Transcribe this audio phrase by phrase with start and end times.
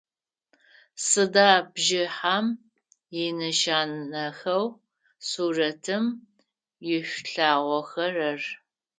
[1.05, 2.45] Сыда бжыхьэм
[3.23, 4.65] инэшанэхэу
[5.27, 6.05] сурэтым
[6.93, 8.41] ишъулъагъохэрэр?